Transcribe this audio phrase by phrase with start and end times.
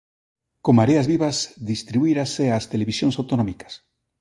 [0.63, 1.37] Con Mareas Vivas
[1.71, 3.73] distribuírase ás televisións autonómicas.